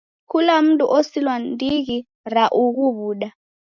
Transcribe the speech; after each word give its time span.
Kula 0.29 0.55
mndu 0.65 0.85
osilwa 0.97 1.35
ni 1.41 1.47
ndighi 1.53 1.97
ra 2.33 2.43
ughu 2.63 2.83
w'uda. 2.97 3.29